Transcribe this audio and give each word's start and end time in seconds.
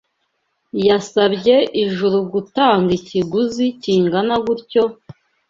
yasabye 0.87 1.55
ijuru 1.83 2.17
gutanga 2.33 2.89
ikiguzi 2.99 3.65
kingana 3.81 4.35
gutyo, 4.45 4.83